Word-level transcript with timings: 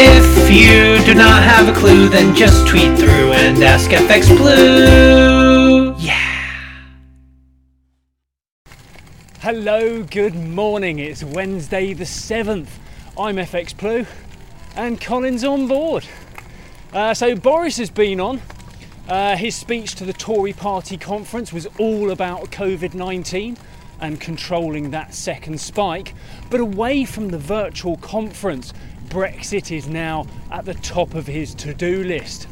If 0.00 0.48
you 0.48 1.04
do 1.04 1.12
not 1.12 1.42
have 1.42 1.68
a 1.68 1.72
clue, 1.76 2.08
then 2.08 2.32
just 2.32 2.68
tweet 2.68 2.96
through 2.96 3.32
and 3.32 3.60
ask 3.64 3.90
FX 3.90 4.28
Blue. 4.28 5.92
Yeah. 5.98 6.14
Hello, 9.40 10.04
good 10.04 10.36
morning. 10.36 11.00
It's 11.00 11.24
Wednesday 11.24 11.94
the 11.94 12.04
7th. 12.04 12.68
I'm 13.18 13.38
FX 13.38 13.76
Blue 13.76 14.06
and 14.76 15.00
Colin's 15.00 15.42
on 15.42 15.66
board. 15.66 16.06
Uh, 16.92 17.12
so, 17.12 17.34
Boris 17.34 17.78
has 17.78 17.90
been 17.90 18.20
on. 18.20 18.40
Uh, 19.08 19.34
his 19.34 19.56
speech 19.56 19.96
to 19.96 20.04
the 20.04 20.12
Tory 20.12 20.52
party 20.52 20.96
conference 20.96 21.52
was 21.52 21.66
all 21.76 22.12
about 22.12 22.52
COVID 22.52 22.94
19 22.94 23.56
and 24.00 24.20
controlling 24.20 24.90
that 24.90 25.12
second 25.12 25.60
spike. 25.60 26.14
But 26.50 26.60
away 26.60 27.04
from 27.04 27.30
the 27.30 27.38
virtual 27.38 27.96
conference, 27.96 28.72
Brexit 29.08 29.74
is 29.74 29.88
now 29.88 30.26
at 30.50 30.64
the 30.64 30.74
top 30.74 31.14
of 31.14 31.26
his 31.26 31.54
to 31.56 31.72
do 31.72 32.04
list. 32.04 32.46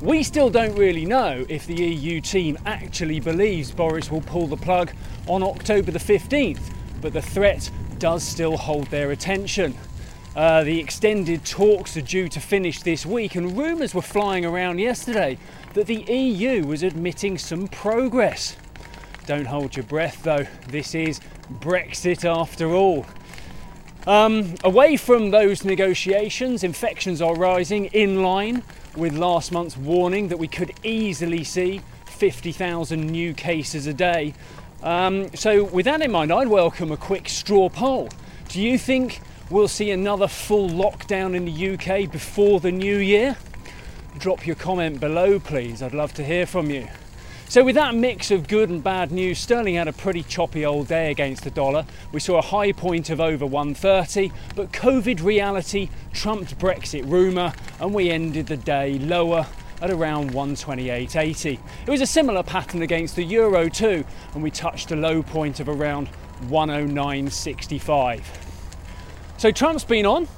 We 0.00 0.22
still 0.22 0.50
don't 0.50 0.76
really 0.76 1.04
know 1.04 1.44
if 1.48 1.66
the 1.66 1.74
EU 1.74 2.20
team 2.20 2.58
actually 2.64 3.20
believes 3.20 3.70
Boris 3.70 4.10
will 4.10 4.20
pull 4.20 4.46
the 4.46 4.56
plug 4.56 4.92
on 5.26 5.42
October 5.42 5.90
the 5.90 5.98
15th, 5.98 6.72
but 7.00 7.12
the 7.12 7.22
threat 7.22 7.70
does 7.98 8.22
still 8.22 8.56
hold 8.56 8.86
their 8.88 9.10
attention. 9.10 9.74
Uh, 10.34 10.64
the 10.64 10.78
extended 10.78 11.44
talks 11.44 11.96
are 11.96 12.02
due 12.02 12.28
to 12.28 12.40
finish 12.40 12.80
this 12.82 13.04
week, 13.04 13.34
and 13.34 13.56
rumours 13.56 13.94
were 13.94 14.02
flying 14.02 14.44
around 14.44 14.78
yesterday 14.78 15.36
that 15.74 15.86
the 15.86 16.02
EU 16.12 16.64
was 16.66 16.82
admitting 16.82 17.36
some 17.36 17.68
progress. 17.68 18.56
Don't 19.26 19.46
hold 19.46 19.76
your 19.76 19.84
breath 19.84 20.22
though, 20.22 20.46
this 20.68 20.94
is 20.94 21.20
Brexit 21.60 22.24
after 22.24 22.72
all. 22.72 23.06
Um, 24.06 24.56
away 24.64 24.96
from 24.96 25.30
those 25.30 25.64
negotiations, 25.64 26.64
infections 26.64 27.22
are 27.22 27.36
rising 27.36 27.84
in 27.86 28.22
line 28.22 28.64
with 28.96 29.12
last 29.16 29.52
month's 29.52 29.76
warning 29.76 30.28
that 30.28 30.38
we 30.38 30.48
could 30.48 30.72
easily 30.82 31.44
see 31.44 31.80
50,000 32.06 33.06
new 33.06 33.32
cases 33.32 33.86
a 33.86 33.94
day. 33.94 34.34
Um, 34.82 35.32
so, 35.34 35.64
with 35.64 35.84
that 35.84 36.02
in 36.02 36.10
mind, 36.10 36.32
I'd 36.32 36.48
welcome 36.48 36.90
a 36.90 36.96
quick 36.96 37.28
straw 37.28 37.68
poll. 37.68 38.08
Do 38.48 38.60
you 38.60 38.76
think 38.76 39.20
we'll 39.50 39.68
see 39.68 39.92
another 39.92 40.26
full 40.26 40.68
lockdown 40.68 41.36
in 41.36 41.44
the 41.44 41.74
UK 41.74 42.10
before 42.10 42.58
the 42.58 42.72
new 42.72 42.96
year? 42.96 43.36
Drop 44.18 44.46
your 44.46 44.56
comment 44.56 44.98
below, 44.98 45.38
please. 45.38 45.80
I'd 45.80 45.94
love 45.94 46.12
to 46.14 46.24
hear 46.24 46.44
from 46.44 46.70
you. 46.70 46.88
So, 47.48 47.62
with 47.62 47.74
that 47.74 47.94
mix 47.94 48.30
of 48.30 48.48
good 48.48 48.70
and 48.70 48.82
bad 48.82 49.12
news, 49.12 49.38
sterling 49.38 49.74
had 49.74 49.86
a 49.86 49.92
pretty 49.92 50.22
choppy 50.22 50.64
old 50.64 50.88
day 50.88 51.10
against 51.10 51.44
the 51.44 51.50
dollar. 51.50 51.84
We 52.10 52.20
saw 52.20 52.38
a 52.38 52.42
high 52.42 52.72
point 52.72 53.10
of 53.10 53.20
over 53.20 53.44
130, 53.44 54.32
but 54.56 54.72
COVID 54.72 55.22
reality 55.22 55.90
trumped 56.14 56.58
Brexit 56.58 57.08
rumour, 57.10 57.52
and 57.78 57.92
we 57.92 58.10
ended 58.10 58.46
the 58.46 58.56
day 58.56 58.98
lower 58.98 59.46
at 59.82 59.90
around 59.90 60.30
128.80. 60.30 61.58
It 61.86 61.90
was 61.90 62.00
a 62.00 62.06
similar 62.06 62.42
pattern 62.42 62.82
against 62.82 63.16
the 63.16 63.24
euro 63.24 63.68
too, 63.68 64.04
and 64.32 64.42
we 64.42 64.50
touched 64.50 64.92
a 64.92 64.96
low 64.96 65.22
point 65.22 65.60
of 65.60 65.68
around 65.68 66.08
109.65. 66.46 68.22
So 69.36 69.50
Trump's 69.50 69.84
been 69.84 70.06
on. 70.06 70.28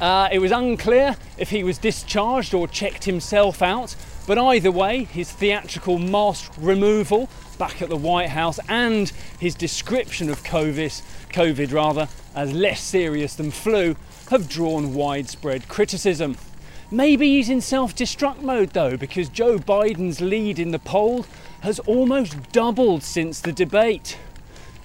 Uh, 0.00 0.28
it 0.30 0.38
was 0.38 0.52
unclear 0.52 1.16
if 1.38 1.50
he 1.50 1.64
was 1.64 1.78
discharged 1.78 2.54
or 2.54 2.68
checked 2.68 3.04
himself 3.04 3.62
out, 3.62 3.96
but 4.26 4.38
either 4.38 4.70
way, 4.70 5.04
his 5.04 5.30
theatrical 5.30 5.98
mask 5.98 6.52
removal 6.58 7.28
back 7.58 7.82
at 7.82 7.88
the 7.88 7.96
White 7.96 8.30
House 8.30 8.58
and 8.68 9.10
his 9.38 9.54
description 9.54 10.30
of 10.30 10.42
COVID, 10.44 11.02
COVID 11.30 11.72
rather, 11.72 12.08
as 12.34 12.52
less 12.52 12.80
serious 12.80 13.34
than 13.34 13.50
flu 13.50 13.96
have 14.30 14.48
drawn 14.48 14.94
widespread 14.94 15.68
criticism. 15.68 16.36
Maybe 16.90 17.36
he's 17.36 17.48
in 17.48 17.60
self 17.60 17.94
destruct 17.94 18.42
mode 18.42 18.70
though, 18.70 18.96
because 18.96 19.28
Joe 19.28 19.58
Biden's 19.58 20.20
lead 20.20 20.58
in 20.58 20.70
the 20.70 20.78
poll 20.78 21.26
has 21.60 21.78
almost 21.80 22.50
doubled 22.52 23.02
since 23.02 23.40
the 23.40 23.52
debate. 23.52 24.18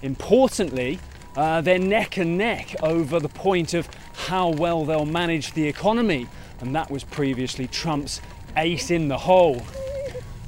Importantly, 0.01 0.99
uh, 1.35 1.61
they're 1.61 1.79
neck 1.79 2.17
and 2.17 2.37
neck 2.37 2.75
over 2.83 3.19
the 3.19 3.29
point 3.29 3.73
of 3.73 3.89
how 4.27 4.49
well 4.49 4.85
they'll 4.85 5.05
manage 5.05 5.53
the 5.53 5.67
economy, 5.67 6.27
and 6.59 6.75
that 6.75 6.91
was 6.91 7.03
previously 7.03 7.67
Trump's 7.67 8.21
ace 8.57 8.91
in 8.91 9.07
the 9.07 9.17
hole. 9.17 9.61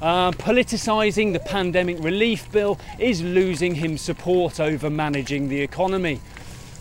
Uh, 0.01 0.31
politicising 0.31 1.33
the 1.33 1.39
pandemic 1.39 1.97
relief 1.99 2.51
bill 2.51 2.79
is 2.99 3.21
losing 3.23 3.75
him 3.75 3.97
support 3.97 4.59
over 4.59 4.89
managing 4.89 5.49
the 5.49 5.59
economy. 5.59 6.21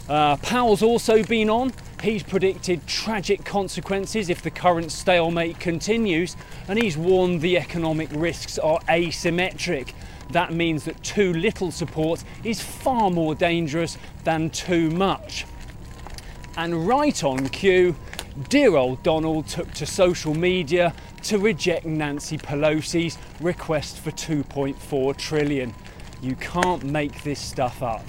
Uh, 0.08 0.36
Powell's 0.36 0.82
also 0.82 1.22
been 1.24 1.48
on. 1.48 1.72
He's 2.02 2.22
predicted 2.22 2.86
tragic 2.86 3.44
consequences 3.44 4.28
if 4.28 4.42
the 4.42 4.50
current 4.50 4.92
stalemate 4.92 5.58
continues, 5.58 6.36
and 6.68 6.78
he's 6.78 6.96
warned 6.96 7.40
the 7.40 7.56
economic 7.56 8.10
risks 8.12 8.58
are 8.58 8.80
asymmetric. 8.82 9.92
That 10.30 10.52
means 10.52 10.84
that 10.84 11.02
too 11.02 11.32
little 11.32 11.70
support 11.70 12.22
is 12.44 12.60
far 12.60 13.10
more 13.10 13.34
dangerous 13.34 13.96
than 14.24 14.50
too 14.50 14.90
much. 14.90 15.46
And 16.56 16.86
right 16.86 17.24
on 17.24 17.48
cue, 17.48 17.96
dear 18.48 18.76
old 18.76 19.02
Donald 19.02 19.46
took 19.48 19.72
to 19.74 19.86
social 19.86 20.34
media 20.34 20.94
to 21.22 21.38
reject 21.38 21.86
Nancy 21.86 22.38
Pelosi's 22.38 23.18
request 23.40 23.98
for 23.98 24.10
2.4 24.10 25.16
trillion. 25.16 25.74
You 26.20 26.36
can't 26.36 26.84
make 26.84 27.22
this 27.22 27.40
stuff 27.40 27.82
up. 27.82 28.04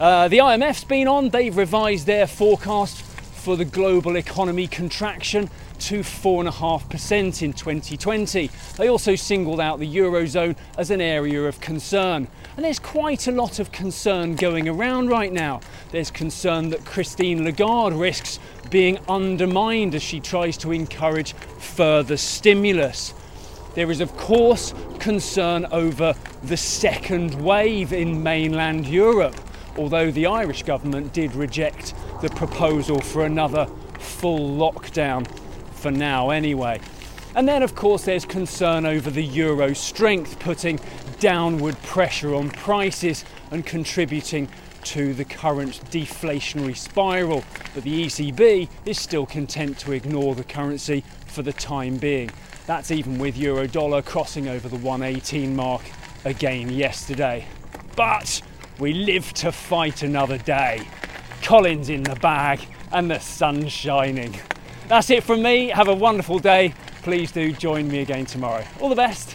Uh, 0.00 0.28
the 0.28 0.38
IMF's 0.38 0.84
been 0.84 1.08
on, 1.08 1.28
they've 1.28 1.56
revised 1.56 2.06
their 2.06 2.26
forecast 2.26 3.02
for 3.02 3.56
the 3.56 3.64
global 3.64 4.16
economy 4.16 4.66
contraction 4.66 5.50
to 5.82 6.00
4.5% 6.00 7.42
in 7.42 7.52
2020. 7.52 8.50
They 8.76 8.88
also 8.88 9.16
singled 9.16 9.60
out 9.60 9.80
the 9.80 9.96
Eurozone 9.96 10.56
as 10.78 10.92
an 10.92 11.00
area 11.00 11.42
of 11.42 11.60
concern. 11.60 12.28
And 12.56 12.64
there's 12.64 12.78
quite 12.78 13.26
a 13.26 13.32
lot 13.32 13.58
of 13.58 13.72
concern 13.72 14.36
going 14.36 14.68
around 14.68 15.08
right 15.08 15.32
now. 15.32 15.60
There's 15.90 16.10
concern 16.10 16.70
that 16.70 16.84
Christine 16.84 17.44
Lagarde 17.44 17.96
risks 17.96 18.38
being 18.72 18.98
undermined 19.06 19.94
as 19.94 20.02
she 20.02 20.18
tries 20.18 20.56
to 20.56 20.72
encourage 20.72 21.34
further 21.34 22.16
stimulus. 22.16 23.12
There 23.74 23.90
is, 23.90 24.00
of 24.00 24.16
course, 24.16 24.72
concern 24.98 25.66
over 25.70 26.14
the 26.42 26.56
second 26.56 27.34
wave 27.34 27.92
in 27.92 28.22
mainland 28.22 28.86
Europe, 28.86 29.38
although 29.76 30.10
the 30.10 30.26
Irish 30.26 30.62
government 30.62 31.12
did 31.12 31.34
reject 31.34 31.94
the 32.22 32.30
proposal 32.30 32.98
for 32.98 33.26
another 33.26 33.66
full 33.98 34.56
lockdown 34.56 35.28
for 35.72 35.90
now, 35.90 36.30
anyway. 36.30 36.80
And 37.34 37.46
then, 37.46 37.62
of 37.62 37.74
course, 37.74 38.06
there's 38.06 38.24
concern 38.24 38.86
over 38.86 39.10
the 39.10 39.22
euro's 39.22 39.78
strength, 39.78 40.38
putting 40.38 40.80
downward 41.20 41.80
pressure 41.82 42.34
on 42.34 42.48
prices 42.50 43.24
and 43.50 43.66
contributing 43.66 44.48
to 44.84 45.14
the 45.14 45.24
current 45.24 45.80
deflationary 45.90 46.76
spiral. 46.76 47.44
But 47.74 47.84
the 47.84 48.06
ECB 48.06 48.68
is 48.86 48.98
still 48.98 49.26
content 49.26 49.78
to 49.80 49.92
ignore 49.92 50.34
the 50.34 50.44
currency 50.44 51.04
for 51.26 51.42
the 51.42 51.52
time 51.52 51.96
being. 51.96 52.30
That's 52.66 52.90
even 52.90 53.18
with 53.18 53.36
euro 53.36 53.66
dollar 53.66 54.02
crossing 54.02 54.48
over 54.48 54.68
the 54.68 54.76
118 54.76 55.56
mark 55.56 55.82
again 56.24 56.70
yesterday. 56.70 57.46
But 57.96 58.42
we 58.78 58.92
live 58.92 59.32
to 59.34 59.52
fight 59.52 60.02
another 60.02 60.38
day. 60.38 60.82
Collins 61.42 61.88
in 61.88 62.02
the 62.04 62.16
bag 62.16 62.60
and 62.92 63.10
the 63.10 63.18
sun 63.18 63.68
shining. 63.68 64.38
That's 64.88 65.10
it 65.10 65.24
from 65.24 65.42
me. 65.42 65.68
Have 65.68 65.88
a 65.88 65.94
wonderful 65.94 66.38
day. 66.38 66.74
Please 67.02 67.32
do 67.32 67.52
join 67.52 67.88
me 67.88 68.00
again 68.00 68.26
tomorrow. 68.26 68.64
All 68.80 68.88
the 68.88 68.94
best. 68.94 69.34